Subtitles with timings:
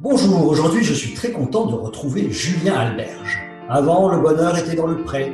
[0.00, 3.36] Bonjour, aujourd'hui je suis très content de retrouver Julien Alberge.
[3.68, 5.32] Avant, le bonheur était dans le pré,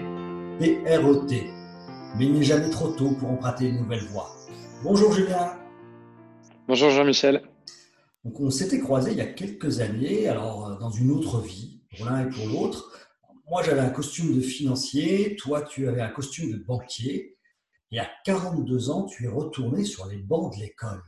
[0.58, 1.26] PROT.
[2.16, 4.34] Mais il n'est jamais trop tôt pour emprunter une nouvelle voie.
[4.82, 5.52] Bonjour Julien.
[6.66, 7.42] Bonjour Jean-Michel.
[8.24, 11.82] Donc on s'était croisés il y a quelques années, alors euh, dans une autre vie,
[11.94, 12.90] pour l'un et pour l'autre.
[13.50, 17.36] Moi j'avais un costume de financier, toi tu avais un costume de banquier.
[17.92, 21.02] Et à 42 ans, tu es retourné sur les bancs de l'école.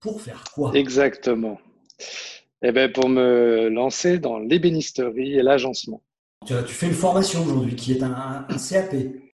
[0.00, 0.72] Pour faire quoi?
[0.74, 1.58] Exactement.
[2.62, 6.02] Eh ben, pour me lancer dans l'ébénisterie et l'agencement.
[6.44, 8.94] Tu, tu, fais une formation aujourd'hui qui est un, un CAP.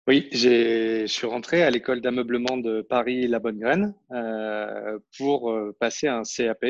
[0.08, 5.76] Oui, je suis rentré à l'école d'ameublement de Paris La Bonne Graine euh, pour euh,
[5.78, 6.64] passer un CAP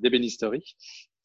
[0.00, 0.76] d'ébénisterie,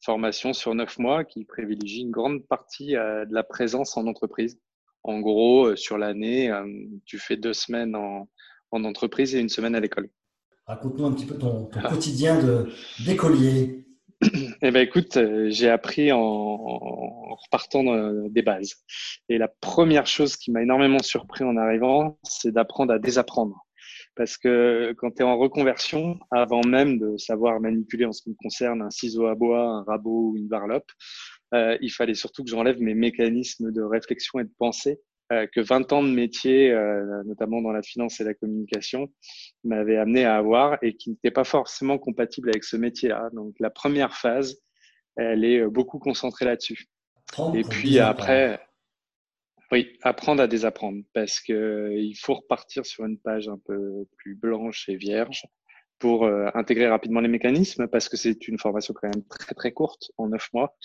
[0.04, 4.58] formation sur neuf mois qui privilégie une grande partie euh, de la présence en entreprise.
[5.02, 6.66] En gros, sur l'année, euh,
[7.06, 8.28] tu fais deux semaines en,
[8.72, 10.10] en, entreprise et une semaine à l'école.
[10.66, 12.38] Raconte-nous un petit peu ton, ton quotidien
[13.06, 13.85] d'écolier.
[14.62, 16.56] Eh ben écoute, euh, j'ai appris en,
[17.36, 17.82] repartant
[18.28, 18.76] des bases.
[19.28, 23.66] Et la première chose qui m'a énormément surpris en arrivant, c'est d'apprendre à désapprendre.
[24.14, 28.30] Parce que quand tu es en reconversion, avant même de savoir manipuler en ce qui
[28.30, 30.90] me concerne un ciseau à bois, un rabot ou une varlope,
[31.54, 35.60] euh, il fallait surtout que j'enlève mes mécanismes de réflexion et de pensée euh, que
[35.60, 39.08] 20 ans de métier, euh, notamment dans la finance et la communication,
[39.64, 43.30] m'avaient amené à avoir et qui n'étaient pas forcément compatibles avec ce métier-là.
[43.32, 44.58] Donc la première phase,
[45.16, 46.86] elle est beaucoup concentrée là-dessus.
[47.54, 48.60] Et puis après,
[49.72, 54.36] oui, apprendre à désapprendre parce que il faut repartir sur une page un peu plus
[54.36, 55.42] blanche et vierge
[55.98, 59.72] pour euh, intégrer rapidement les mécanismes parce que c'est une formation quand même très très
[59.72, 60.76] courte en neuf mois.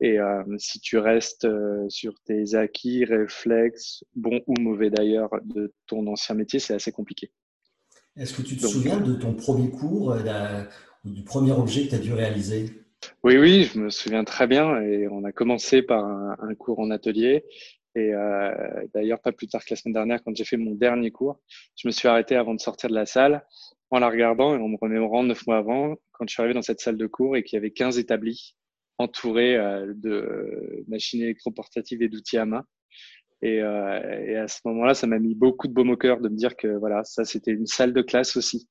[0.00, 5.72] Et euh, si tu restes euh, sur tes acquis, réflexes, bons ou mauvais d'ailleurs de
[5.86, 7.30] ton ancien métier, c'est assez compliqué.
[8.16, 10.16] Est-ce que tu te Donc, souviens de ton premier cours
[11.04, 12.66] ou du premier objet que tu as dû réaliser?
[13.24, 14.80] Oui, oui, je me souviens très bien.
[14.82, 17.44] Et on a commencé par un, un cours en atelier
[17.94, 21.10] et euh, d'ailleurs, pas plus tard que la semaine dernière, quand j'ai fait mon dernier
[21.10, 21.40] cours,
[21.76, 23.44] je me suis arrêté avant de sortir de la salle
[23.90, 26.62] en la regardant et en me remémorant neuf mois avant, quand je suis arrivé dans
[26.62, 28.56] cette salle de cours et qu'il y avait 15 établis
[28.98, 32.64] entourés euh, de machines électroportatives et d'outils à main.
[33.42, 36.28] Et, euh, et à ce moment-là, ça m'a mis beaucoup de baume au cœur de
[36.28, 38.68] me dire que voilà, ça c'était une salle de classe aussi.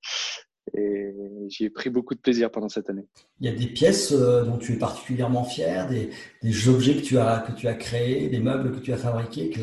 [0.74, 1.14] Et
[1.48, 3.08] j'y ai pris beaucoup de plaisir pendant cette année.
[3.40, 6.10] Il y a des pièces euh, dont tu es particulièrement fier, des,
[6.44, 9.50] des objets que tu, as, que tu as créés, des meubles que tu as fabriqués
[9.50, 9.62] que...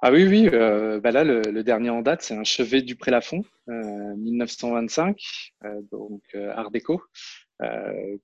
[0.00, 0.48] Ah oui, oui.
[0.52, 5.20] Euh, bah là, le, le, dernier en date, c'est un chevet du Prélafond, euh, 1925,
[5.64, 6.22] euh, donc
[6.54, 7.02] Art déco.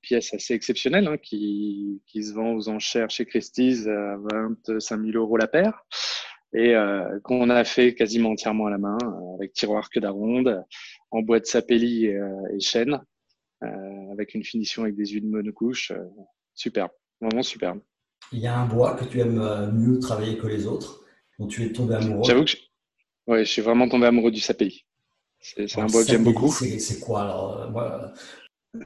[0.01, 5.19] pièce assez exceptionnelle hein, qui, qui, se vend aux enchères chez Christie's à 25 000
[5.19, 5.85] euros la paire
[6.57, 6.77] et
[7.25, 8.97] qu'on a fait quasiment entièrement à la main
[9.35, 10.65] avec tiroir que d'aronde
[11.11, 12.21] en bois de sapelli et,
[12.53, 13.01] et chêne
[14.11, 15.93] avec une finition avec des huiles monocouches.
[16.55, 17.81] superbe, vraiment superbe.
[18.33, 21.05] Il y a un bois que tu aimes mieux travailler que les autres
[21.39, 22.57] dont tu es tombé amoureux J'avoue que je...
[23.27, 24.85] Ouais, je suis vraiment tombé amoureux du sapelli.
[25.41, 26.51] C'est un bois que j'aime beaucoup.
[26.51, 28.09] C'est quoi alors euh.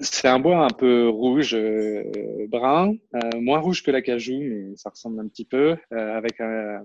[0.00, 2.02] C'est un bois un peu rouge, euh,
[2.48, 6.82] brun, euh, moins rouge que l'acajou, mais ça ressemble un petit peu, euh, avec un,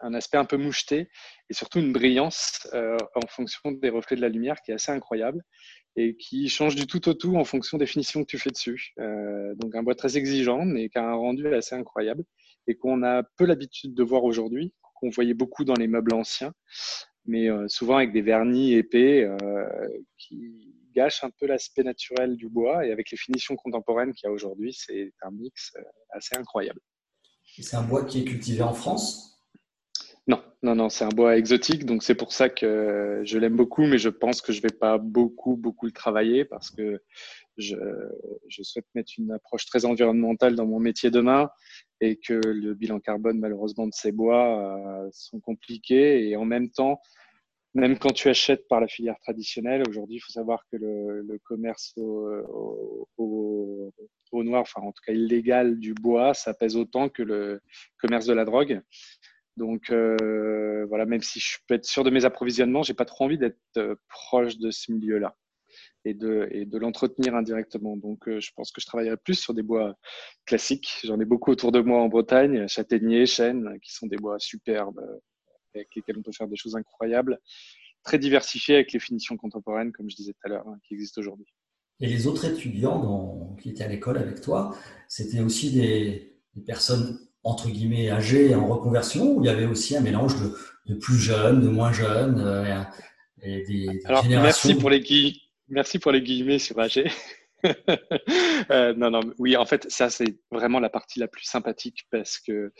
[0.00, 1.08] un, aspect un peu moucheté
[1.50, 4.92] et surtout une brillance euh, en fonction des reflets de la lumière qui est assez
[4.92, 5.42] incroyable
[5.96, 8.92] et qui change du tout au tout en fonction des finitions que tu fais dessus.
[9.00, 12.24] Euh, donc un bois très exigeant, mais qui a un rendu assez incroyable
[12.66, 16.52] et qu'on a peu l'habitude de voir aujourd'hui, qu'on voyait beaucoup dans les meubles anciens,
[17.24, 19.28] mais euh, souvent avec des vernis épais
[20.16, 22.86] qui gâchent un peu l'aspect naturel du bois.
[22.86, 25.72] Et avec les finitions contemporaines qu'il y a aujourd'hui, c'est un mix
[26.10, 26.80] assez incroyable.
[27.56, 29.37] C'est un bois qui est cultivé en France?
[30.28, 33.86] Non, non, non, c'est un bois exotique, donc c'est pour ça que je l'aime beaucoup,
[33.86, 37.02] mais je pense que je vais pas beaucoup, beaucoup le travailler parce que
[37.56, 37.76] je,
[38.62, 41.48] souhaite mettre une approche très environnementale dans mon métier demain
[42.02, 46.68] et que le bilan carbone, malheureusement, de ces bois euh, sont compliqués et en même
[46.70, 47.00] temps,
[47.72, 51.94] même quand tu achètes par la filière traditionnelle, aujourd'hui, il faut savoir que le, commerce
[51.96, 53.92] au, au,
[54.32, 57.62] au, noir, enfin en tout cas illégal du bois, ça pèse autant que le
[57.98, 58.82] commerce de la drogue.
[59.58, 63.24] Donc euh, voilà, même si je peux être sûr de mes approvisionnements, j'ai pas trop
[63.24, 65.36] envie d'être euh, proche de ce milieu-là
[66.04, 67.96] et de, et de l'entretenir indirectement.
[67.96, 69.96] Donc euh, je pense que je travaillerai plus sur des bois
[70.46, 71.00] classiques.
[71.02, 75.00] J'en ai beaucoup autour de moi en Bretagne, châtaignier, chêne, qui sont des bois superbes
[75.74, 77.38] avec lesquels on peut faire des choses incroyables,
[78.04, 81.20] très diversifiés avec les finitions contemporaines, comme je disais tout à l'heure, hein, qui existent
[81.20, 81.52] aujourd'hui.
[82.00, 84.76] Et les autres étudiants qui étaient à l'école avec toi,
[85.08, 90.00] c'était aussi des personnes entre guillemets âgés en reconversion ou il y avait aussi un
[90.00, 90.34] mélange
[90.86, 92.82] de, plus jeunes, de moins jeunes euh,
[93.42, 95.36] et des, Alors, Merci pour les guillemets,
[95.68, 97.10] merci pour les guillemets sur âgé.
[98.70, 102.38] euh, non, non, oui, en fait, ça c'est vraiment la partie la plus sympathique parce
[102.38, 102.72] que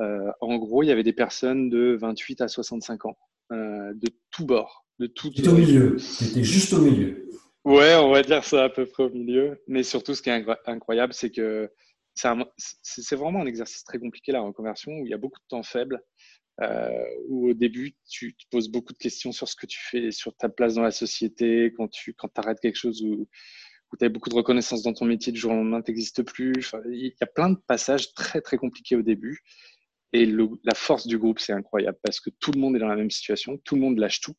[0.00, 3.16] euh, en gros, il y avait des personnes de 28 à 65 ans,
[3.52, 5.30] euh, de tout bord, de tout.
[5.34, 5.98] C'était au milieu.
[5.98, 7.28] C'était juste au milieu.
[7.64, 9.62] Ouais, on va dire ça à peu près au milieu.
[9.68, 11.70] Mais surtout, ce qui est incroyable, c'est que
[12.14, 15.62] c'est vraiment un exercice très compliqué la reconversion où il y a beaucoup de temps
[15.62, 16.02] faible.
[16.60, 20.10] Euh, où au début tu te poses beaucoup de questions sur ce que tu fais,
[20.10, 23.26] sur ta place dans la société, quand tu quand arrêtes quelque chose où,
[23.90, 26.22] où tu as beaucoup de reconnaissance dans ton métier du jour au lendemain, tu n'existes
[26.22, 26.52] plus.
[26.90, 29.40] Il y a plein de passages très très compliqués au début.
[30.12, 32.96] Et la force du groupe, c'est incroyable parce que tout le monde est dans la
[32.96, 34.34] même situation, tout le monde lâche tout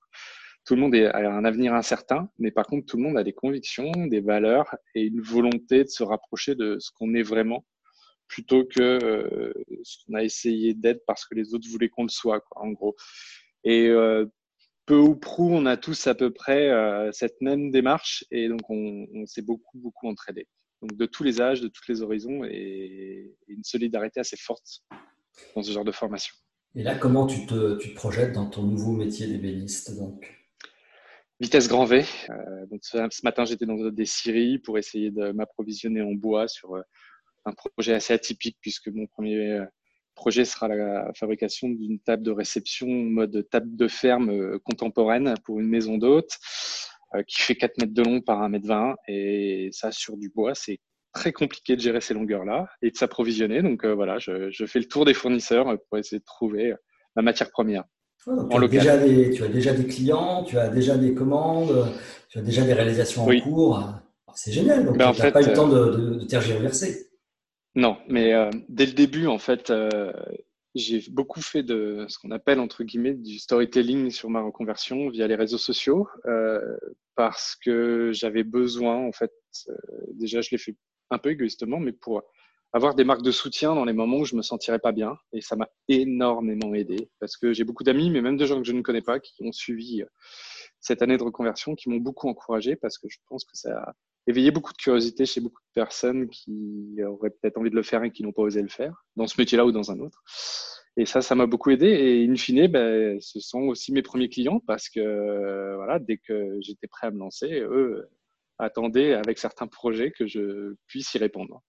[0.66, 3.34] tout le monde a un avenir incertain, mais par contre, tout le monde a des
[3.34, 7.66] convictions, des valeurs et une volonté de se rapprocher de ce qu'on est vraiment
[8.28, 12.10] plutôt que euh, ce qu'on a essayé d'être parce que les autres voulaient qu'on le
[12.10, 12.96] soit, en gros.
[13.64, 14.26] Et euh,
[14.86, 18.62] peu ou prou, on a tous à peu près euh, cette même démarche et donc
[18.70, 20.48] on, s'est beaucoup, beaucoup entraidés.
[20.82, 24.82] Donc de tous les âges, de tous les horizons et, et, une solidarité assez forte
[25.56, 26.36] dans ce genre de formation.
[26.76, 30.43] Et là, comment tu te, tu te projettes dans ton nouveau métier d'ébéniste donc?
[31.40, 32.06] Vitesse grand V.
[32.30, 36.76] Euh, donc ce, matin, j'étais dans des scieries pour essayer de m'approvisionner en bois sur
[36.76, 36.82] euh,
[37.46, 39.66] un projet assez atypique puisque mon premier euh,
[40.16, 45.68] projet sera la fabrication d'une table de réception mode table de ferme contemporaine pour une
[45.68, 46.38] maison d'hôte
[47.28, 50.54] qui fait 4 mètres de long par 1 mètre 20 et ça sur du bois,
[50.54, 50.80] c'est
[51.14, 53.64] très compliqué de gérer ces longueurs-là et de s'approvisionner.
[53.64, 56.76] Donc voilà, je, je, fais le tour des fournisseurs pour essayer de trouver
[57.16, 57.84] ma matière première
[58.24, 61.92] tu, as déjà des, tu as déjà des clients, tu as déjà des commandes,
[62.30, 63.78] tu as déjà des réalisations en cours.
[63.78, 64.04] Ah,
[64.36, 64.86] c'est génial.
[64.86, 67.10] Donc, ben, tu n'as pas eu le temps de, de, de tergiverser.
[67.76, 70.14] Non, mais euh, dès le début, en fait, euh,
[70.76, 75.28] j'ai beaucoup fait de ce qu'on appelle, entre guillemets, du storytelling sur ma reconversion via
[75.28, 76.78] les réseaux sociaux euh,
[77.16, 79.34] parce que j'avais besoin, en fait,
[79.70, 79.76] euh,
[80.14, 80.76] déjà, je l'ai fait
[81.10, 82.24] un peu égoïstement, mais pour
[82.74, 85.16] avoir des marques de soutien dans les moments où je me sentirais pas bien.
[85.32, 88.68] Et ça m'a énormément aidé parce que j'ai beaucoup d'amis, mais même de gens que
[88.68, 90.08] je ne connais pas, qui ont suivi euh,
[90.80, 93.94] cette année de reconversion, qui m'ont beaucoup encouragé parce que je pense que ça a
[94.26, 98.04] éveillé beaucoup de curiosité chez beaucoup de personnes qui auraient peut-être envie de le faire
[98.04, 100.24] et qui n'ont pas osé le faire, dans ce métier-là ou dans un autre.
[100.96, 101.88] Et ça, ça m'a beaucoup aidé.
[101.88, 106.58] Et in fine, ben, ce sont aussi mes premiers clients parce que voilà, dès que
[106.62, 108.10] j'étais prêt à me lancer, eux
[108.60, 111.62] attendaient avec certains projets que je puisse y répondre.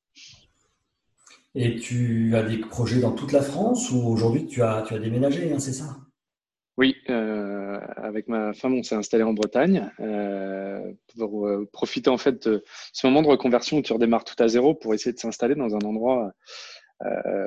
[1.57, 4.99] Et tu as des projets dans toute la France ou aujourd'hui tu as, tu as
[4.99, 5.97] déménagé, hein, c'est ça?
[6.77, 12.19] Oui, euh, avec ma femme, on s'est installé en Bretagne euh, pour euh, profiter en
[12.19, 15.19] fait de ce moment de reconversion où tu redémarres tout à zéro pour essayer de
[15.19, 16.33] s'installer dans un endroit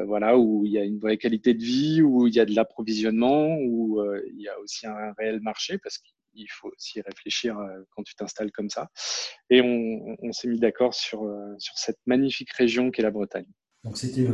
[0.06, 2.54] voilà, où il y a une vraie qualité de vie, où il y a de
[2.54, 7.58] l'approvisionnement, où il y a aussi un réel marché parce qu'il faut aussi réfléchir
[7.90, 8.88] quand tu t'installes comme ça.
[9.50, 13.48] Et on, on s'est mis d'accord sur, sur cette magnifique région qu'est la Bretagne.
[13.88, 14.28] Donc c'était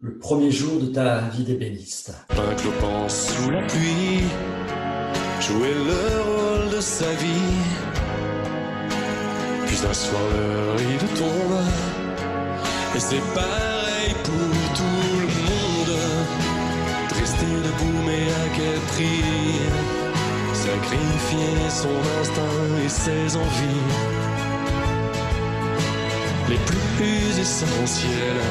[0.00, 2.14] le, premier jour de ta vie d'ébéniste.
[2.28, 4.22] Clopin sous la pluie,
[5.40, 7.56] jouer le rôle de sa vie.
[9.66, 11.60] Puis un soir le rideau tombe,
[12.94, 15.98] et c'est pareil pour tout le monde.
[17.18, 19.62] Rester debout mais à quel prix?
[20.54, 24.26] Sacrifier son instinct et ses envies
[26.48, 28.42] les plus essentiels.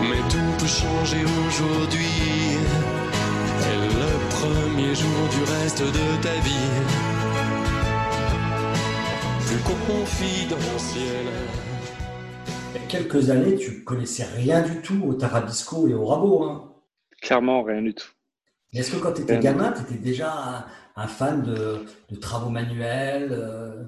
[0.00, 2.58] Mais tout peut changer aujourd'hui.
[3.70, 6.72] Et le premier jour du reste de ta vie.
[9.46, 11.26] Plus confidentiel.
[12.88, 16.44] quelques années, tu connaissais rien du tout au tarabisco et au rabot.
[16.44, 16.72] Hein.
[17.20, 18.08] Clairement, rien du tout.
[18.72, 21.86] Est-ce que quand tu étais gamin, tu étais déjà un, fan de,
[22.20, 23.84] travaux manuels euh?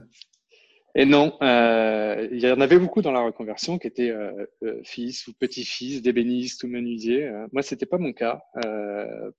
[0.98, 4.46] Et non, euh, il y en avait beaucoup dans la reconversion qui étaient euh,
[4.82, 7.30] fils ou petits-fils d'ébénistes ou menuisiers.
[7.52, 8.42] moi, c'était pas mon cas.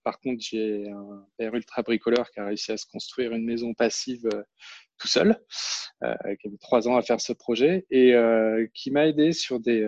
[0.03, 3.73] par contre, j'ai un père ultra bricoleur qui a réussi à se construire une maison
[3.73, 4.29] passive
[4.99, 5.35] tout seul,
[6.03, 8.13] qui avait trois ans à faire ce projet et
[8.75, 9.83] qui m'a aidé sur des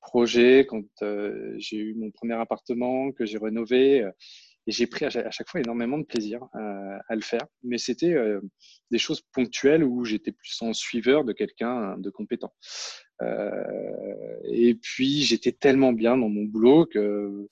[0.00, 0.86] projets quand
[1.58, 4.02] j'ai eu mon premier appartement que j'ai rénové
[4.66, 7.46] et j'ai pris à chaque fois énormément de plaisir euh, à le faire.
[7.62, 8.40] Mais c'était euh,
[8.90, 12.52] des choses ponctuelles où j'étais plus en suiveur de quelqu'un de compétent.
[13.22, 17.48] Euh, et puis j'étais tellement bien dans mon boulot que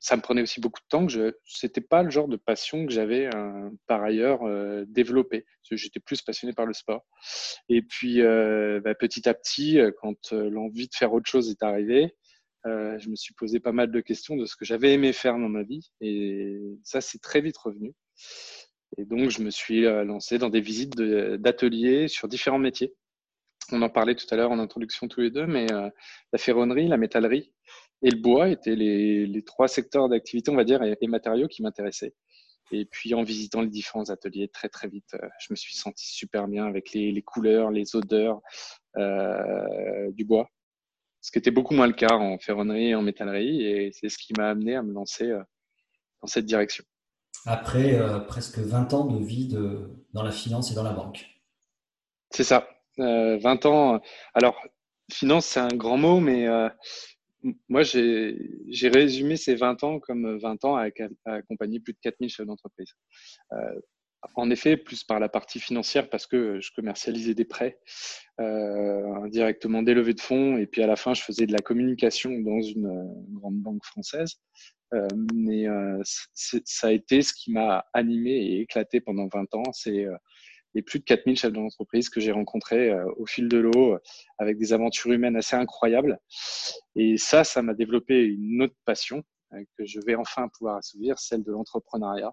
[0.00, 2.86] ça me prenait aussi beaucoup de temps que je c'était pas le genre de passion
[2.86, 3.28] que j'avais
[3.86, 5.46] par ailleurs euh, développé.
[5.70, 7.06] J'étais plus passionné par le sport.
[7.70, 12.14] Et puis bah, petit à petit, quand l'envie de faire autre chose est arrivée,
[12.68, 15.34] euh, je me suis posé pas mal de questions de ce que j'avais aimé faire
[15.38, 17.94] dans ma vie et ça c'est très vite revenu.
[18.96, 22.94] Et donc je me suis euh, lancé dans des visites d'ateliers sur différents métiers.
[23.72, 25.90] On en parlait tout à l'heure en introduction tous les deux, mais euh,
[26.32, 27.52] la ferronnerie, la métallerie
[28.02, 32.14] et le bois étaient les, trois secteurs d'activité, on va dire, et, matériaux qui m'intéressaient.
[32.70, 36.46] Et puis en visitant les différents ateliers, très très vite, je me suis senti super
[36.48, 38.40] bien avec les, les couleurs, les odeurs
[38.96, 40.48] du bois
[41.20, 43.62] ce qui était beaucoup moins le cas en ferronnerie et en métallerie.
[43.62, 45.42] Et c'est ce qui m'a amené à me lancer euh,
[46.22, 46.84] dans cette direction.
[47.46, 51.26] Après euh, presque 20 ans de vie de, dans la finance et dans la banque.
[52.30, 52.68] C'est ça.
[52.98, 54.00] 20 euh, ans.
[54.34, 54.60] Alors,
[55.10, 56.46] finance, c'est un grand mot, mais
[57.68, 60.88] moi, j'ai résumé ces 20 ans comme 20 ans à,
[61.26, 62.92] accompagner plus de 4000 chefs d'entreprise
[64.34, 67.78] en effet, plus par la partie financière parce que je commercialisais des prêts
[68.40, 71.58] euh, indirectement des levées de fonds et puis à la fin je faisais de la
[71.58, 74.40] communication dans une euh, grande banque française.
[74.94, 75.66] Euh, mais
[76.02, 79.72] ça a été ce qui m'a animé et éclaté pendant 20 ans.
[79.72, 80.06] C'est
[80.74, 83.98] les plus de 4000 chefs d'entreprise que j'ai rencontrés au fil de l'eau
[84.38, 86.18] avec des aventures humaines assez incroyables.
[86.96, 89.22] Et ça, ça m'a développé une autre passion
[89.76, 92.32] que je vais enfin pouvoir assouvir, celle de l'entrepreneuriat.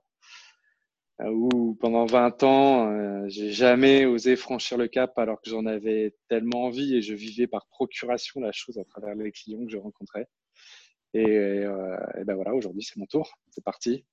[1.22, 5.66] Euh, où pendant 20 ans, euh, j'ai jamais osé franchir le cap alors que j'en
[5.66, 9.72] avais tellement envie et je vivais par procuration la chose à travers les clients que
[9.72, 10.28] je rencontrais.
[11.14, 11.96] Et, euh,
[12.26, 14.04] ben voilà, aujourd'hui c'est mon tour, c'est parti.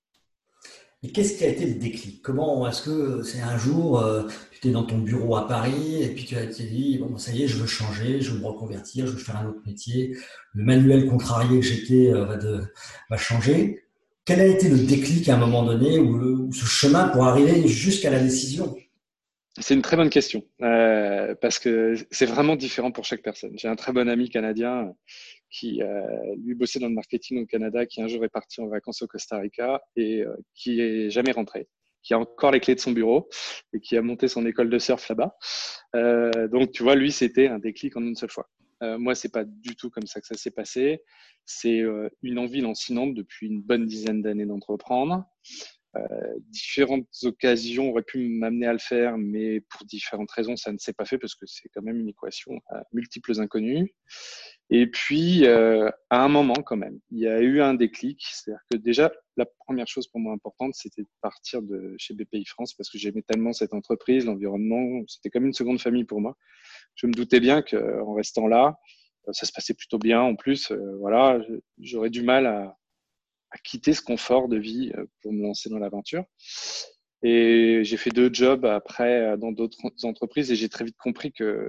[1.03, 2.23] Et qu'est-ce qui a été le déclic?
[2.23, 4.01] Comment est-ce que c'est un jour,
[4.53, 7.43] tu étais dans ton bureau à Paris et puis tu as dit, bon, ça y
[7.43, 10.17] est, je veux changer, je veux me reconvertir, je veux faire un autre métier.
[10.55, 13.82] Le manuel contrarié que j'étais va changer.
[14.25, 18.09] Quel a été le déclic à un moment donné ou, ce chemin pour arriver jusqu'à
[18.09, 18.77] la décision?
[19.59, 23.53] C'est une très bonne question euh, parce que c'est vraiment différent pour chaque personne.
[23.59, 24.95] J'ai un très bon ami canadien
[25.51, 26.07] qui euh,
[26.45, 29.09] lui bossait dans le marketing au Canada, qui un jour est parti en vacances au
[29.09, 31.69] Costa Rica et euh, qui est jamais rentré,
[32.03, 33.29] qui a encore les clés de son bureau
[33.75, 35.37] et qui a monté son école de surf là-bas.
[36.49, 38.49] donc tu vois, lui c'était un déclic en une seule fois.
[38.83, 41.03] Euh, moi, c'est pas du tout comme ça que ça s'est passé.
[41.45, 45.25] C'est euh, une envie lancinante depuis une bonne dizaine d'années d'entreprendre.
[45.95, 50.79] Euh, différentes occasions auraient pu m'amener à le faire, mais pour différentes raisons, ça ne
[50.79, 53.91] s'est pas fait parce que c'est quand même une équation à multiples inconnus.
[54.71, 58.23] Et puis, à un moment quand même, il y a eu un déclic.
[58.23, 62.47] C'est-à-dire que déjà, la première chose pour moi importante, c'était de partir de chez BPI
[62.47, 66.39] France parce que j'aimais tellement cette entreprise, l'environnement, c'était comme une seconde famille pour moi
[66.95, 68.79] je me doutais bien qu'en restant là,
[69.29, 70.21] euh, ça se passait plutôt bien.
[70.21, 71.41] En plus, euh, voilà,
[71.79, 72.77] j'aurais du mal à,
[73.65, 76.25] quitter ce confort de vie euh, pour me lancer dans l'aventure.
[77.23, 81.69] Et j'ai fait deux jobs après dans d'autres entreprises et j'ai très vite compris que,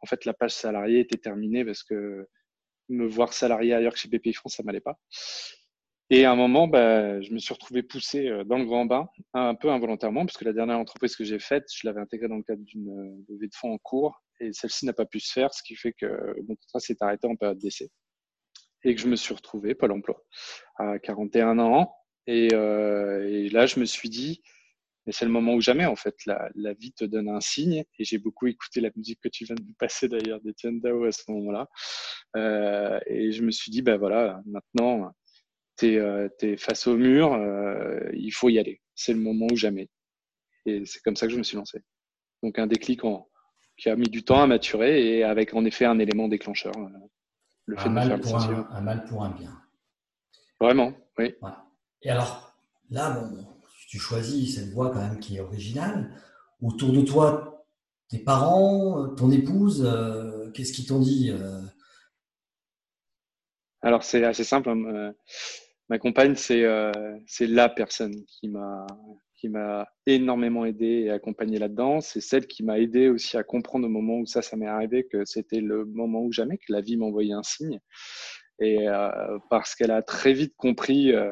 [0.00, 2.28] en fait, la page salariée était terminée parce que
[2.90, 4.98] me voir salarié ailleurs que chez BPI France, ça m'allait pas.
[6.10, 9.54] Et à un moment, bah, je me suis retrouvé poussé dans le grand bain, un
[9.54, 12.42] peu involontairement, parce que la dernière entreprise que j'ai faite, je l'avais intégrée dans le
[12.42, 15.62] cadre d'une levée de fonds en cours et celle-ci n'a pas pu se faire, ce
[15.62, 17.90] qui fait que mon contrat s'est arrêté en période d'essai
[18.84, 20.24] et que je me suis retrouvé Pôle emploi
[20.76, 21.94] à 41 ans.
[22.28, 24.42] Euh, et, là, je me suis dit,
[25.06, 26.14] mais c'est le moment ou jamais, en fait.
[26.26, 27.84] La, vie te donne un signe.
[27.98, 31.04] Et j'ai beaucoup écouté la musique que tu viens de nous passer d'ailleurs d'Etienne Dao
[31.04, 31.68] à ce moment-là.
[32.36, 35.12] Euh, et je me suis dit, ben voilà, maintenant,
[35.80, 37.36] tu es, euh, face au mur,
[38.12, 38.80] il faut y aller.
[38.94, 39.88] C'est le moment ou jamais.
[40.66, 41.82] Et c'est comme ça que je me suis lancé.
[42.42, 43.28] Donc un déclic en,
[43.76, 46.76] qui a mis du temps à maturer et avec en effet un élément déclencheur.
[46.76, 46.88] Euh,
[47.66, 49.58] le fait un, de mal faire pour un, un, mal pour un bien.
[50.60, 51.34] Vraiment, oui.
[52.02, 52.54] Et alors,
[52.90, 53.46] là, bon,
[53.88, 56.14] tu choisis cette voie quand même qui est originale.
[56.60, 57.66] Autour de toi,
[58.08, 59.88] tes parents, ton épouse,
[60.52, 61.32] qu'est-ce qu'ils t'ont dit
[63.80, 64.68] Alors, c'est assez simple.
[64.68, 65.14] Hein,
[65.90, 66.64] ma compagne, c'est
[67.26, 68.86] c'est la personne qui m'a
[69.40, 72.00] qui m'a énormément aidé et accompagné là-dedans.
[72.02, 75.06] C'est celle qui m'a aidé aussi à comprendre au moment où ça, ça m'est arrivé,
[75.06, 77.80] que c'était le moment où jamais, que la vie m'envoyait un signe.
[78.58, 81.30] Et euh, parce qu'elle a très vite compris euh,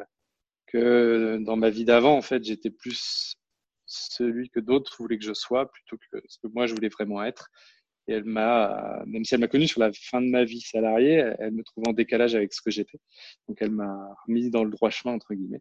[0.66, 3.34] que dans ma vie d'avant, en fait, j'étais plus
[3.84, 7.22] celui que d'autres voulaient que je sois plutôt que ce que moi je voulais vraiment
[7.22, 7.50] être.
[8.08, 11.32] Et elle m'a, même si elle m'a connu sur la fin de ma vie salariée,
[11.38, 12.98] elle me trouve en décalage avec ce que j'étais.
[13.46, 15.60] Donc elle m'a mis dans le droit chemin entre guillemets.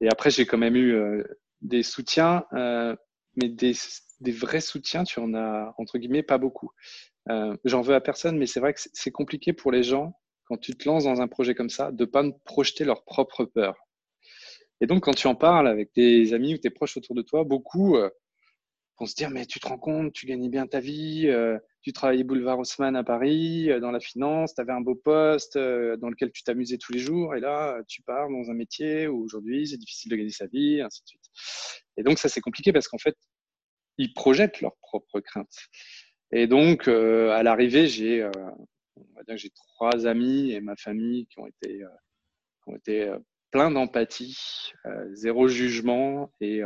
[0.00, 1.22] Et après, j'ai quand même eu euh,
[1.62, 2.96] des soutiens, euh,
[3.36, 3.72] mais des,
[4.32, 6.70] vrais soutiens, tu en as, entre guillemets, pas beaucoup.
[7.30, 10.56] Euh, J'en veux à personne, mais c'est vrai que c'est compliqué pour les gens, quand
[10.56, 13.76] tu te lances dans un projet comme ça, de pas projeter leur propre peur.
[14.80, 17.44] Et donc, quand tu en parles avec tes amis ou tes proches autour de toi,
[17.44, 17.96] beaucoup
[18.98, 21.92] vont se dire, mais tu te rends compte, tu gagnais bien ta vie, euh, tu
[21.92, 25.96] travaillais boulevard Haussmann à Paris, euh, dans la finance, tu avais un beau poste euh,
[25.96, 29.24] dans lequel tu t'amusais tous les jours, et là, tu pars dans un métier où
[29.24, 31.24] aujourd'hui, c'est difficile de gagner sa vie, ainsi de suite.
[31.96, 33.16] Et donc, ça, c'est compliqué parce qu'en fait,
[33.98, 35.68] ils projettent leurs propres craintes.
[36.32, 40.76] Et donc, euh, à l'arrivée, j'ai, on va dire que j'ai trois amis et ma
[40.76, 43.12] famille qui ont été, qui ont été
[43.50, 44.72] pleins d'empathie,
[45.12, 46.62] zéro jugement et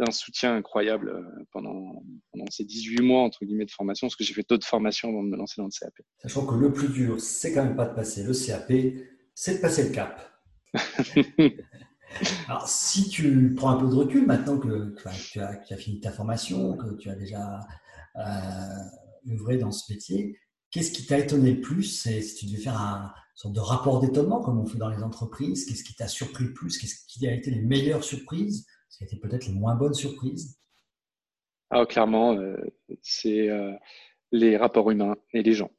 [0.00, 2.02] d'un soutien incroyable euh, pendant,
[2.32, 5.22] pendant, ces 18 mois entre guillemets de formation, parce que j'ai fait d'autres formations avant
[5.22, 5.92] de me lancer dans le CAP.
[6.22, 8.72] Sachant que le plus dur, c'est quand même pas de passer le CAP,
[9.34, 10.32] c'est de passer le cap.
[12.48, 16.00] Alors, si tu prends un peu de recul maintenant que, tu, as, tu, as, fini
[16.00, 17.60] ta formation, que tu as déjà
[18.16, 20.36] euh, œuvré dans ce métier,
[20.70, 21.84] qu'est-ce qui t'a étonné le plus?
[21.84, 25.66] Si tu devais faire un sorte de rapport d'étonnement, comme on fait dans les entreprises,
[25.66, 26.78] qu'est-ce qui t'a surpris le plus?
[26.78, 28.66] Qu'est-ce qui a été les meilleures surprises?
[29.00, 30.58] Qui était peut-être les moins bonnes surprises
[31.70, 32.56] ah, Clairement, euh,
[33.02, 33.72] c'est euh,
[34.30, 35.70] les rapports humains et les gens.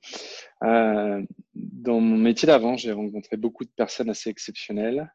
[0.63, 1.21] Euh,
[1.53, 5.13] dans mon métier d'avant, j'ai rencontré beaucoup de personnes assez exceptionnelles,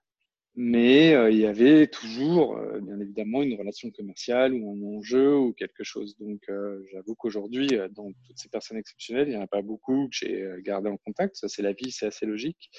[0.54, 5.84] mais il y avait toujours, bien évidemment, une relation commerciale ou un enjeu ou quelque
[5.84, 6.16] chose.
[6.16, 6.50] Donc,
[6.90, 10.48] j'avoue qu'aujourd'hui, dans toutes ces personnes exceptionnelles, il n'y en a pas beaucoup que j'ai
[10.62, 11.36] gardé en contact.
[11.36, 12.70] Ça, c'est la vie, c'est assez logique.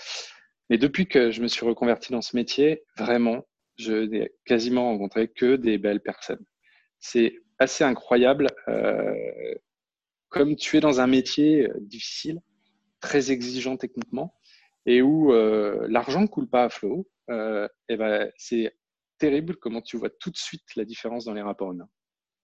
[0.72, 3.46] Mais depuis que je me suis reconverti dans ce métier, vraiment,
[3.78, 6.44] je n'ai quasiment rencontré que des belles personnes.
[7.00, 8.48] C'est assez incroyable.
[8.68, 9.14] Euh,
[10.30, 12.42] comme tu es dans un métier euh, difficile,
[13.00, 14.36] très exigeant techniquement,
[14.86, 18.76] et où euh, l'argent coule pas à flot, euh, ben, c'est
[19.18, 21.90] terrible comment tu vois tout de suite la différence dans les rapports humains.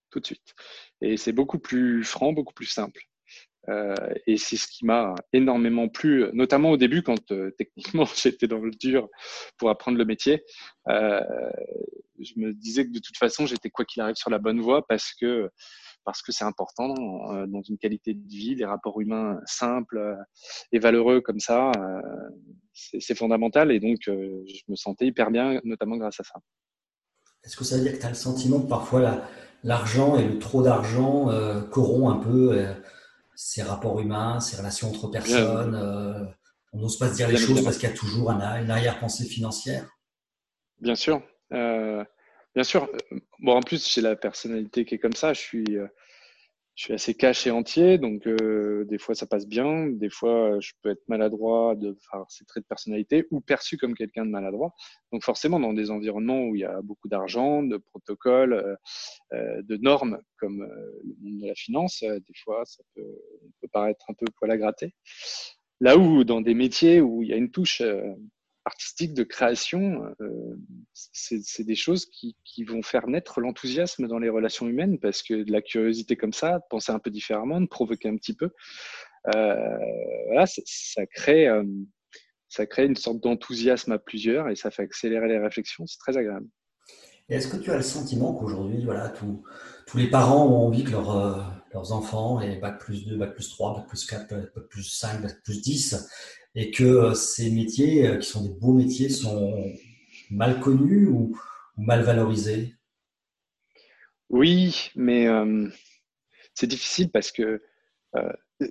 [0.10, 0.54] Tout de suite.
[1.02, 3.02] Et c'est beaucoup plus franc, beaucoup plus simple.
[3.70, 3.96] Euh,
[4.28, 8.60] et c'est ce qui m'a énormément plu, notamment au début quand euh, techniquement j'étais dans
[8.60, 9.08] le dur
[9.58, 10.44] pour apprendre le métier.
[10.90, 11.22] Euh,
[12.20, 14.86] je me disais que de toute façon j'étais quoi qu'il arrive sur la bonne voie
[14.88, 15.50] parce que
[16.06, 16.94] parce que c'est important
[17.48, 20.18] dans une qualité de vie, des rapports humains simples
[20.74, 21.72] et valeureux comme ça,
[22.74, 26.34] c'est fondamental et donc je me sentais hyper bien, notamment grâce à ça.
[27.46, 29.24] Est-ce que ça veut dire que tu as le sentiment que parfois
[29.64, 31.30] l'argent et le trop d'argent
[31.72, 32.66] corrompt un peu
[33.36, 35.76] ces rapports humains, ces relations entre personnes.
[35.76, 36.26] Euh,
[36.74, 39.88] on n'ose pas se dire les choses parce qu'il y a toujours une arrière-pensée financière.
[40.82, 41.22] Bien sûr.
[41.54, 42.04] Euh,
[42.56, 42.90] bien sûr.
[43.40, 45.34] Bon, en plus, j'ai la personnalité qui est comme ça.
[45.34, 45.88] Je suis, euh,
[46.76, 50.72] je suis assez cash et entier, donc des fois ça passe bien, des fois je
[50.82, 54.74] peux être maladroit de faire ces traits de personnalité ou perçu comme quelqu'un de maladroit.
[55.12, 58.78] Donc forcément, dans des environnements où il y a beaucoup d'argent, de protocoles,
[59.32, 60.68] de normes comme
[61.04, 63.22] le monde de la finance, des fois ça peut,
[63.62, 64.94] peut paraître un peu poil à gratter.
[65.80, 67.82] Là où dans des métiers où il y a une touche
[68.66, 70.56] artistique de création, euh,
[70.94, 75.52] c'est des choses qui, vont faire naître l'enthousiasme dans les relations humaines parce que de
[75.52, 78.52] la curiosité comme ça, de penser un peu différemment, de provoquer un petit peu,
[79.36, 79.78] euh,
[80.28, 81.64] voilà, ça crée, euh,
[82.48, 85.86] ça crée une sorte d'enthousiasme à plusieurs et ça fait accélérer les réflexions.
[85.88, 86.48] C'est très agréable.
[87.30, 89.44] Est-ce que tu as le sentiment qu'aujourd'hui, voilà, tous
[89.96, 93.76] les parents ont envie que leur, leurs enfants aient Bac plus 2, Bac plus 3,
[93.76, 96.08] Bac plus 4, Bac plus 5, Bac plus 10
[96.56, 99.64] et que euh, ces métiers, euh, qui sont des beaux métiers, sont
[100.34, 101.38] mal connus ou,
[101.78, 102.76] mal valorisés
[104.30, 105.68] Oui, mais euh,
[106.54, 107.62] c'est difficile parce que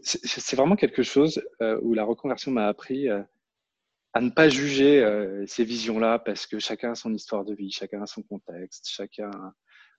[0.02, 1.42] c'est vraiment quelque chose
[1.82, 5.04] où la reconversion m'a appris à ne pas juger
[5.48, 9.32] ces visions-là parce que chacun a son histoire de vie, chacun a son contexte, chacun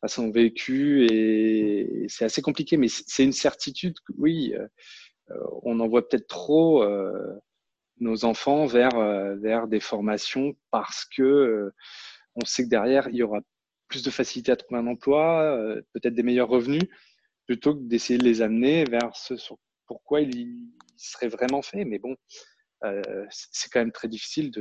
[0.02, 4.54] a son vécu et c'est assez compliqué, mais c'est une certitude oui,
[5.64, 6.82] on en voit peut-être trop
[8.04, 11.74] nos enfants vers, euh, vers des formations parce que euh,
[12.36, 13.40] on sait que derrière, il y aura
[13.88, 16.84] plus de facilité à trouver un emploi, euh, peut-être des meilleurs revenus.
[17.46, 21.84] plutôt que d'essayer de les amener vers ce sur pourquoi il serait vraiment fait.
[21.86, 22.16] Mais bon,
[23.30, 24.52] c'est quand même très difficile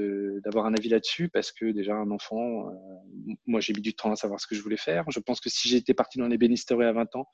[0.45, 2.71] d'avoir un avis là-dessus parce que déjà un enfant,
[3.47, 5.05] moi j'ai mis du temps à savoir ce que je voulais faire.
[5.11, 7.27] Je pense que si j'étais parti dans l'ébénisterie à 20 ans,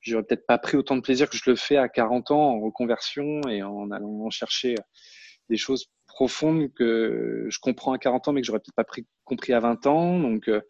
[0.00, 2.60] j'aurais peut-être pas pris autant de plaisir que je le fais à 40 ans en
[2.60, 4.74] reconversion et en allant chercher
[5.50, 9.06] des choses profondes que je comprends à 40 ans mais que j'aurais peut-être pas pris,
[9.24, 10.18] compris à 20 ans.
[10.18, 10.60] Donc euh,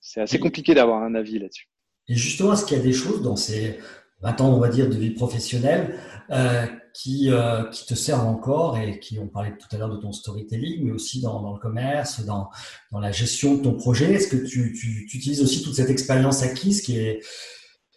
[0.00, 1.68] c'est assez compliqué d'avoir un avis là-dessus.
[2.08, 3.80] Et justement, est-ce qu'il y a des choses dans ces
[4.22, 5.98] 20 ans, on va dire, de vie professionnelle
[6.30, 10.00] euh, qui, euh, qui te servent encore et qui, on parlait tout à l'heure de
[10.00, 12.48] ton storytelling, mais aussi dans, dans le commerce, dans,
[12.92, 14.12] dans, la gestion de ton projet?
[14.12, 17.20] Est-ce que tu, tu, tu, utilises aussi toute cette expérience acquise qui est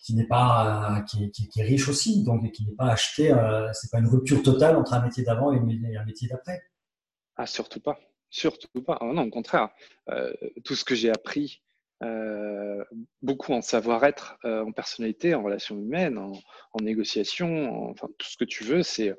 [0.10, 3.32] qui n'est pas euh, qui, est, riche aussi, donc qui n'est pas acheté.
[3.32, 6.64] Euh, c'est pas une rupture totale entre un métier d'avant et un métier d'après.
[7.36, 8.00] Ah surtout pas,
[8.32, 8.98] surtout pas.
[9.02, 9.70] Oh non, au contraire,
[10.10, 10.34] euh,
[10.66, 11.62] tout ce que j'ai appris
[13.22, 18.46] beaucoup en savoir-être, en personnalité, en relations humaines, en, en négociation, enfin tout ce que
[18.46, 19.14] tu veux, c'est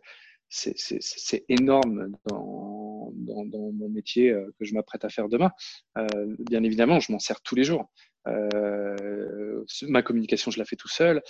[0.49, 2.70] c'est énorme dans,
[3.15, 5.51] dans, mon métier euh, que je m'apprête à faire demain.
[5.99, 6.07] Euh,
[6.39, 7.91] bien évidemment, je m'en sers tous les jours.
[8.29, 11.23] Euh, ma communication, je la fais tout seul.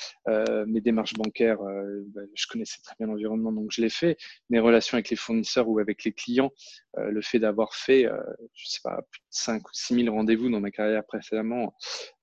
[0.66, 4.16] Mes démarches bancaires, ben, je connaissais très bien l'environnement, donc je l'ai fait.
[4.48, 6.50] Mes relations avec les fournisseurs ou avec les clients,
[6.96, 8.08] le fait d'avoir fait,
[8.54, 11.74] je sais pas, plus de 5 ou 6 000 rendez-vous dans ma carrière précédemment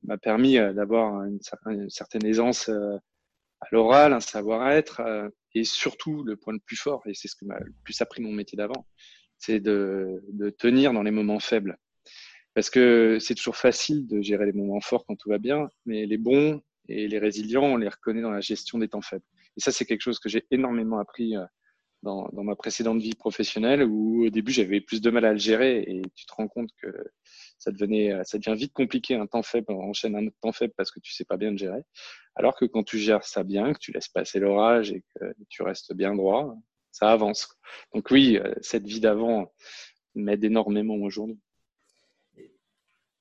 [0.04, 5.02] m'a permis d'avoir une, une, certaine aisance à l'oral, un savoir-être,
[5.54, 8.22] et surtout le point le plus fort, et c'est ce que m'a le plus appris
[8.22, 8.86] mon métier d'avant,
[9.38, 11.78] c'est de, de tenir dans les moments faibles.
[12.54, 16.06] Parce que c'est toujours facile de gérer les moments forts quand tout va bien, mais
[16.06, 19.26] les bons et les résilients, on les reconnaît dans la gestion des temps faibles.
[19.58, 21.45] Et ça, c'est quelque chose que j'ai énormément appris euh,
[22.04, 25.39] dans, dans, ma précédente vie professionnelle, où au début, j'avais plus de mal à le
[25.39, 26.88] gérer, et tu te rends compte que
[27.58, 29.15] ça devenait, euh, ça devient vite compliqué.
[29.15, 31.58] Un temps faible enchaîne un autre temps faible parce que tu sais pas bien le
[31.58, 31.82] gérer.
[32.36, 35.63] Alors que quand tu gères ça bien, que tu laisses passer l'orage et que tu
[35.63, 36.56] restes bien droit,
[36.98, 37.48] ça avance.
[37.94, 39.54] Donc oui, euh, cette vie d'avant
[40.16, 41.40] m'aide énormément aujourd'hui.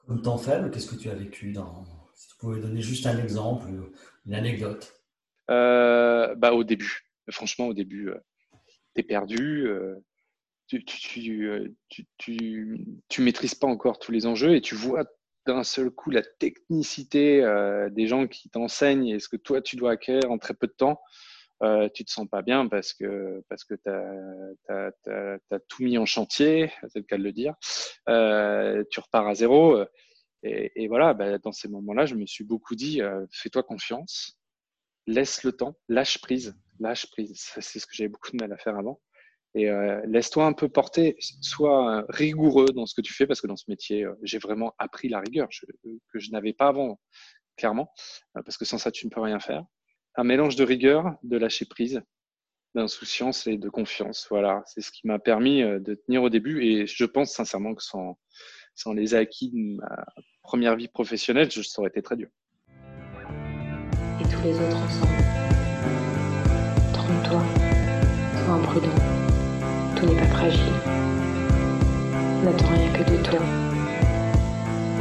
[0.07, 1.85] Comme temps faible, qu'est-ce que tu as vécu dans...
[2.15, 3.67] Si tu pouvais donner juste un exemple,
[4.25, 4.95] une anecdote?
[5.51, 7.07] Euh, bah, au début.
[7.31, 8.19] Franchement, au début, euh,
[8.95, 9.67] tu es perdu.
[9.69, 9.97] Euh,
[10.69, 15.05] tu, tu, euh, tu, tu, tu, maîtrises pas encore tous les enjeux et tu vois
[15.47, 17.41] d'un seul coup la technicité
[17.93, 20.73] des gens qui t'enseignent et ce que toi tu dois acquérir en très peu de
[20.73, 21.01] temps.
[21.63, 25.83] Euh, tu te sens pas bien parce que parce que tu as, as, as, tout
[25.83, 27.55] mis en chantier, c'est le cas de le dire.
[28.09, 29.83] Euh, tu repars à zéro.
[30.43, 34.39] Et, et voilà, bah, dans ces moments-là, je me suis beaucoup dit euh, fais-toi confiance,
[35.07, 37.53] laisse le temps, lâche prise, lâche prise.
[37.61, 39.01] C'est ce que j'avais beaucoup de mal à faire avant.
[39.57, 43.47] Et euh, laisse-toi un peu porter, sois rigoureux dans ce que tu fais, parce que
[43.47, 45.49] dans ce métier, euh, j'ai vraiment appris la rigueur
[46.13, 47.01] que je n'avais pas avant,
[47.57, 47.91] clairement,
[48.37, 49.65] euh, parce que sans ça, tu ne peux rien faire
[50.17, 52.03] un mélange de rigueur, de lâcher prise,
[52.75, 54.27] d'insouciance et de confiance.
[54.31, 56.65] Voilà, c'est ce qui m'a permis euh, de tenir au début.
[56.65, 58.19] Et je pense sincèrement que sans,
[58.95, 60.07] les acquis de ma
[60.43, 62.29] première vie professionnelle, je, aurait été très dur.
[64.21, 65.13] Et tous les autres ensemble.
[66.93, 67.43] Trompe-toi,
[68.45, 68.95] sois imprudent.
[69.97, 70.73] Tout n'est pas fragile.
[72.45, 73.41] N'attends rien que de toi.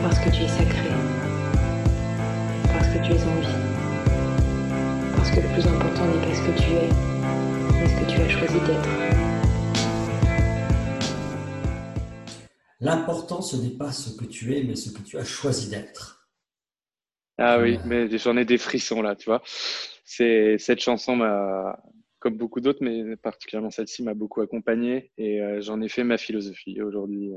[0.01, 0.89] Parce que tu es sacré.
[2.73, 3.74] Parce que tu es en vie
[5.25, 6.89] parce que le plus important n'est pas ce que tu es,
[7.73, 8.89] mais ce que tu as choisi d'être.
[12.79, 16.29] L'important, ce n'est pas ce que tu es, mais ce que tu as choisi d'être.
[17.39, 19.41] Ah oui, mais j'en ai des frissons là, tu vois.
[20.03, 21.79] C'est cette chanson m'a,
[22.19, 26.19] comme beaucoup d'autres, mais particulièrement celle-ci, m'a beaucoup accompagné et euh, j'en ai fait ma
[26.19, 27.31] philosophie aujourd'hui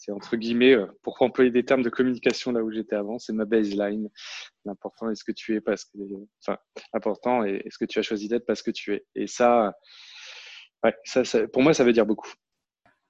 [0.00, 3.34] c'est entre guillemets, euh, pour employer des termes de communication là où j'étais avant, c'est
[3.34, 4.08] ma baseline.
[4.64, 5.98] L'important est ce que tu es parce que,
[6.42, 6.58] enfin,
[6.94, 9.04] l'important est ce que tu as choisi d'être parce que tu es.
[9.14, 9.74] Et ça,
[11.52, 12.32] pour moi, ça veut dire beaucoup.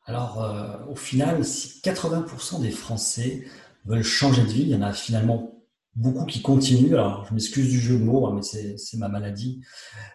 [0.07, 3.45] Alors, euh, au final, si 80% des Français
[3.85, 6.95] veulent changer de vie, il y en a finalement beaucoup qui continuent.
[6.95, 9.63] Alors, je m'excuse du jeu de mots, hein, mais c'est ma maladie.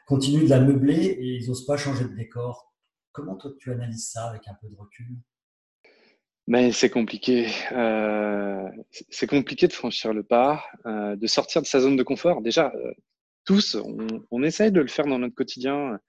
[0.08, 2.74] Continuent de la meubler et ils n'osent pas changer de décor.
[3.14, 5.08] Comment toi tu analyses ça avec un peu de recul?
[6.48, 7.48] Mais c'est compliqué.
[7.72, 8.68] Euh,
[9.10, 12.42] c'est compliqué de franchir le pas, euh, de sortir de sa zone de confort.
[12.42, 12.94] Déjà, euh,
[13.46, 16.00] tous, on, on, essaye de le faire dans notre quotidien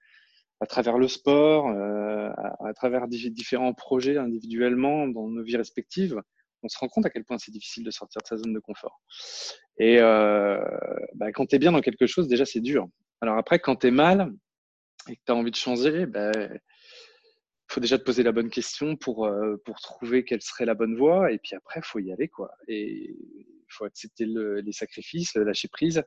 [0.59, 6.19] à travers le sport, euh, à, à, travers différents projets individuellement dans nos vies respectives.
[6.63, 8.59] On se rend compte à quel point c'est difficile de sortir de sa zone de
[8.59, 8.99] confort.
[9.77, 10.59] Et euh,
[11.15, 12.87] bah, quand tu es bien dans quelque chose, déjà, c'est dur.
[13.21, 14.31] Alors après, quand tu es mal
[15.07, 16.31] et que tu as envie de changer, bah,
[17.67, 20.95] faut déjà te poser la bonne question pour, euh, pour trouver quelle serait la bonne
[20.95, 21.31] voie.
[21.31, 22.27] Et puis après, faut y aller.
[22.27, 22.51] quoi.
[22.67, 23.15] Et
[23.69, 26.03] faut accepter le, les sacrifices, le lâcher prise.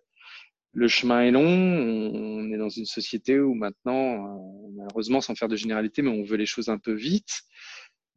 [0.72, 1.42] le chemin est long.
[1.42, 4.40] On est dans une société où maintenant,
[4.74, 7.42] malheureusement, sans faire de généralité, mais on veut les choses un peu vite.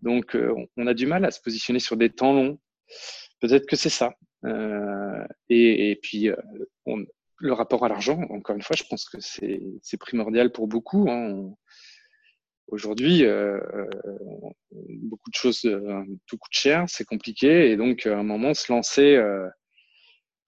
[0.01, 0.37] Donc,
[0.77, 2.59] on a du mal à se positionner sur des temps longs.
[3.39, 4.13] Peut-être que c'est ça.
[5.49, 6.29] Et, et, puis,
[6.85, 7.05] on,
[7.43, 11.09] le rapport à l'argent, encore une fois, je pense que c'est primordial pour beaucoup.
[11.09, 11.53] Hein.
[12.73, 13.87] Aujourd'hui, euh, euh,
[15.03, 18.73] beaucoup de choses, euh, tout coûte cher, c'est compliqué, et donc à un moment se
[18.73, 19.21] lancer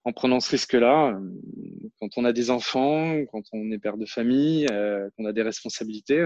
[0.02, 1.16] en prenant ce risque-là,
[2.00, 4.66] quand on a des enfants, quand on est père de famille,
[5.16, 6.20] qu'on a des responsabilités,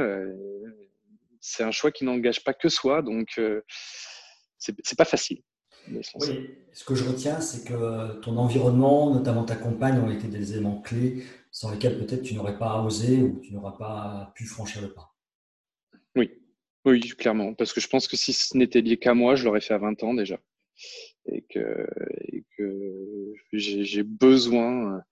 [1.41, 3.39] c'est un choix qui n'engage pas que soi, donc
[4.57, 5.43] c'est pas facile.
[5.87, 6.03] Oui,
[6.73, 10.81] ce que je retiens, c'est que ton environnement, notamment ta compagne, ont été des éléments
[10.81, 14.95] clés sans lesquels peut-être tu n'aurais pas osé ou tu n'aurais pas pu franchir le
[14.95, 15.10] pas.
[16.85, 17.55] Oui, clairement.
[17.55, 19.79] Parce que je pense que si ce n'était lié qu'à moi, je l'aurais fait à
[19.79, 20.39] 20 ans déjà.
[21.27, 21.87] Et que,
[22.57, 25.03] que j'ai besoin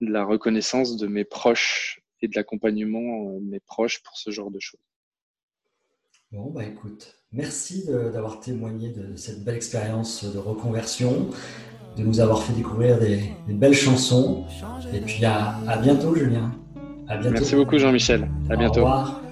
[0.00, 4.50] de la reconnaissance de mes proches et de l'accompagnement de mes proches pour ce genre
[4.50, 4.80] de choses.
[6.30, 11.30] Bon, bah écoute, merci d'avoir témoigné de cette belle expérience de reconversion,
[11.96, 14.44] de nous avoir fait découvrir des, belles chansons.
[14.92, 16.52] Et puis à, à bientôt, Julien.
[17.08, 17.32] À bientôt.
[17.32, 18.28] Merci beaucoup, Jean-Michel.
[18.50, 18.80] À bientôt.
[18.80, 19.27] Au revoir.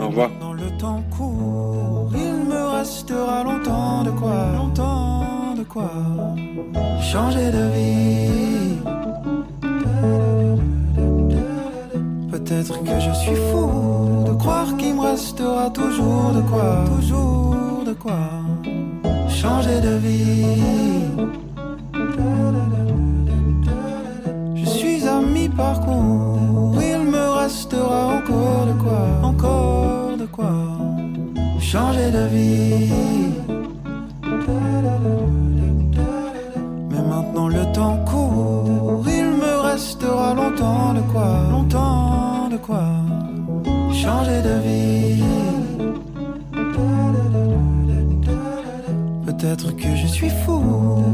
[0.00, 0.30] Au revoir.
[0.40, 5.90] Dans le temps court, il me restera longtemps de quoi, longtemps de quoi
[7.00, 8.78] changer de vie.
[12.30, 17.92] Peut-être que je suis fou de croire qu'il me restera toujours de quoi, toujours de
[17.92, 18.30] quoi
[19.28, 21.08] changer de vie.
[24.54, 28.27] Je suis à mi-parcours, il me restera encore
[30.38, 32.92] de changer de vie.
[36.90, 42.28] Mais maintenant le temps court, il me restera longtemps de quoi, longtemps
[42.68, 42.84] quoi
[43.92, 45.24] changer de vie.
[49.26, 50.60] Peut-être que je suis fou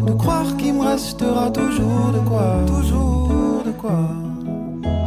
[0.07, 4.09] de croire qu'il me restera toujours de quoi, toujours de quoi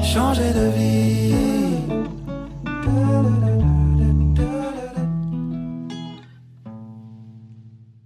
[0.02, 1.47] changer de vie.